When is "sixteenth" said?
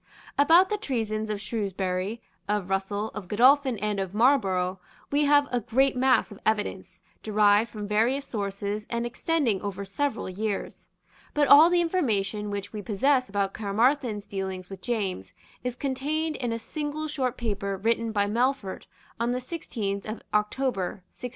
19.39-20.07